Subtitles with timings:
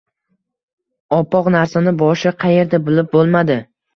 [1.17, 1.93] Oppoq narsani...
[2.01, 3.59] boshi qaerda, bilib bo‘lmadi.